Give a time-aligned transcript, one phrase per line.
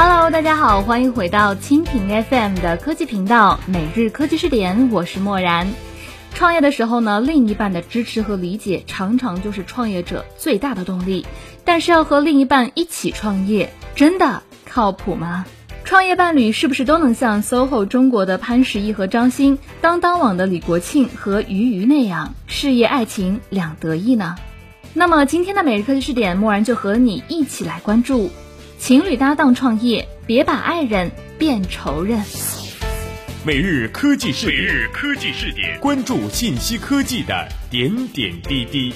[0.00, 5.66] Hello，大家好，欢迎回到蜻蜓 FM 的科技频道，每日科技视点，我是默然。
[6.32, 11.26] 创业的时候呢，另一半的支持和理解常常就是创业者最大的动力。
[11.64, 15.44] 但是要和另一半一起创业，真的靠谱吗？
[15.82, 24.36] 创业伴侣是不是都能像 SOHO 中国的潘石屹和张欣，当当网的李国庆和俞渝那样，事业爱情两得意呢？
[24.94, 28.30] 那么今天的每日科技视点，默然就和你一起来关注：
[28.78, 32.22] 情侣搭档创业，别把爱人变仇人。
[33.44, 38.94] 每日科技视点，每日科技视点，关注信息科技的点点滴滴。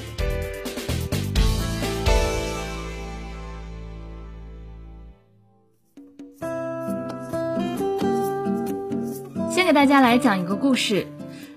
[9.50, 11.06] 先给大家来讲一个故事。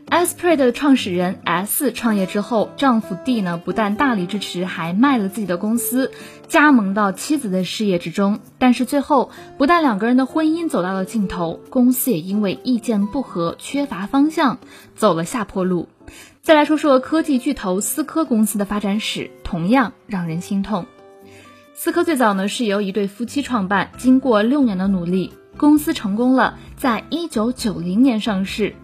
[0.08, 6.12] Esprit 的创始人 S 创业之后，丈夫 D 呢不但大力支持，还卖了自己的公司，
[6.48, 8.40] 加盟到妻子的事业之中。
[8.60, 14.60] 但是最后，不但两个人的婚姻走到了尽头，公司也因为意见不合、缺乏方向，
[14.96, 15.90] 走了下坡路。
[16.44, 20.86] 再来说说科技巨头思科公司的发展史，同样让人心痛。
[21.74, 25.34] 思科最早呢是由一对夫妻创办，经过六年的努力。
[25.58, 28.76] 公司成功了，在一九九零年上市，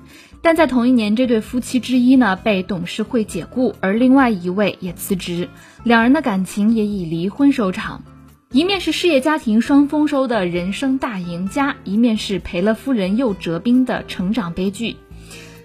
[0.44, 5.50] 但在同一年，这对夫妻之一呢被董事会解雇，而另外一位也辞职，
[5.84, 8.02] 两人的感情也以离婚收场。
[8.52, 14.98] 一面是事业家庭双丰收的人生大赢家，一面是赔了夫人又折兵的成长悲剧。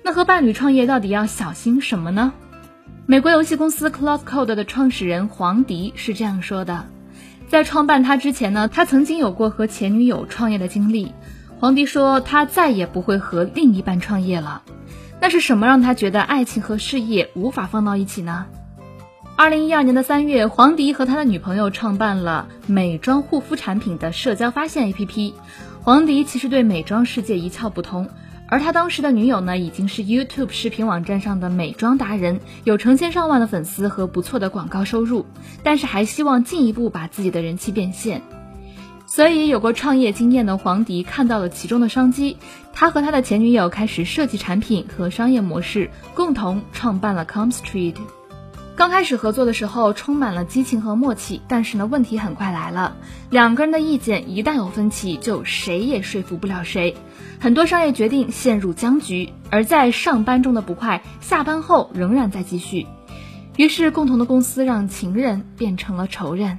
[0.05, 2.33] 那和伴侣创业到底要小心什么呢？
[3.07, 6.87] 美国游戏公司 Cloud Code 的创始人黄迪是这样说的。
[7.49, 11.13] 在创办他之前呢，他曾经有过和前女友创业的经历。
[11.59, 14.62] 黄迪说，他再也不会和另一半创业了。
[15.21, 18.47] 那是什么让他觉得爱情和事业无法放到一起呢？
[19.37, 25.33] 二零一二年的三月，黄迪和他的女朋友创办了美妆护肤产品的社交发现 APP。
[25.83, 28.09] 黄迪其实对美妆世界一窍不通。
[28.48, 35.27] 而他当时的女友呢，已经是 YouTube 视频网站上的美妆达人，有成千上万的粉丝和不错的广告收入，
[35.63, 38.23] 但是还希望进一步把自己的人气变现。
[39.06, 42.36] 所以有过创业经验的黄迪看到了其中的商机，
[42.72, 47.94] 他和他的前女友开始设计产品和商业模式，共同创办了 ComStreet。
[48.74, 52.94] 刚开始合作的时候充满了激情和默契，但是呢，问题很快来了。
[53.30, 56.94] 两个人的意见一旦有分歧，就谁也说服不了谁，
[57.40, 59.33] 很多商业决定陷入僵局。
[59.50, 62.86] 而在上班中的不快，下班后仍然在继续。
[63.56, 66.58] 于是，共同的公司让情人变成了仇人。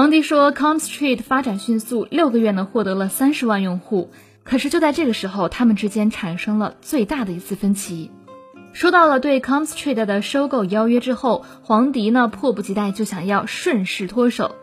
[0.00, 4.10] 黄迪说，ComStreet 发展迅速，六个月呢获得了三十万用户。
[4.44, 8.10] 可是就在这个时候，他们之间产生了最大的一次分歧。
[8.72, 14.54] 收到了对 ComStreet 的收购邀约之后，黄迪呢迫不及待就想要顺势脱手，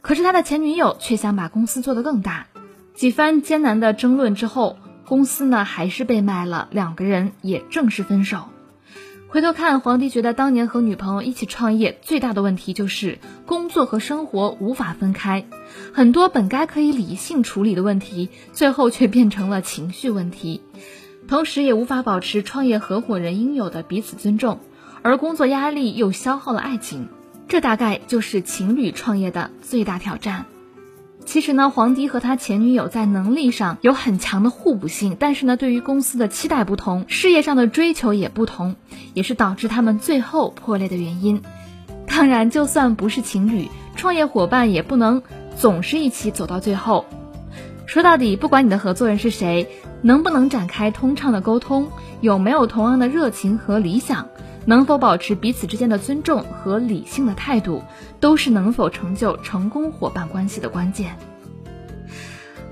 [0.00, 2.46] 可是他的前女友却想把公司做得更大。
[2.94, 8.44] 几番艰难的争论之后，公司呢还是被卖了，两个人也正式分手。
[9.34, 15.44] 回头看，皇帝觉得当年和女朋友一起创业最大的问题就是工作和生活无法分开，
[15.92, 20.62] 很多本该可以理性处理的问题，最后却变成了情绪问题。
[21.26, 24.60] 同时也无法保持创业合伙人应有的彼此尊重，
[25.02, 27.08] 而工作压力又消耗了爱情，
[27.48, 30.46] 这大概就是情侣创业的最大挑战。
[31.26, 38.76] 其实呢，黄迪和他前女友在能力上有很强的互补性，但是呢，对于公司的期待不同，事业上的追求也不同，
[39.14, 41.42] 也是导致他们最后破裂的原因。
[42.06, 45.22] 当然，就算不是情侣，创业伙伴也不能
[45.56, 47.04] 总是一起走到最后。
[47.86, 49.68] 说到底，不管你的合作人是谁，
[50.02, 51.88] 能不能展开通畅的沟通，
[52.20, 54.28] 有没有同样的热情和理想，
[54.66, 57.82] 能否保持彼此之间的尊重和理性的态度，
[58.20, 61.16] 都是能否成就成功伙伴关系的关键。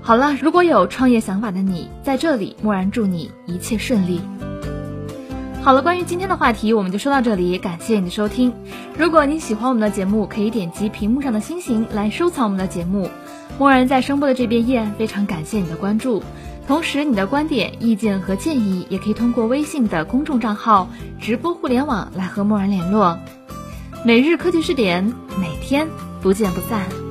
[0.01, 4.21] 好了，如果有创业想法的你，在这里，默然祝你一切顺利。
[5.61, 8.51] 好了，关于今天的话题，我们就说到这里，感谢你的收听。
[8.97, 13.09] 如果你喜欢我们的节目，可以点击屏幕上的星星来收藏我们的节目。
[13.57, 16.21] 默然在声波的这边依然非常感谢你的关注，
[16.67, 20.89] 同时你的观点、意见和建议也可以通过微信的公众账号
[21.19, 23.17] “直播互联网”来和默然联络。
[24.05, 25.03] 每日科技视点，
[25.39, 25.87] 每天
[26.21, 27.02] 不见不散。